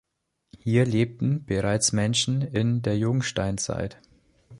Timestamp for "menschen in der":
1.91-2.97